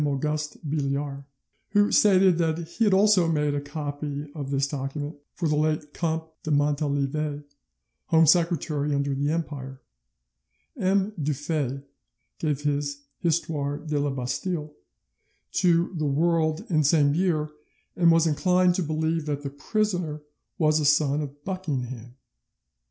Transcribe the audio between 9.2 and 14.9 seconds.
Empire. M. Dufey (de l'Yonne) gave his 'Histoire de la Bastille'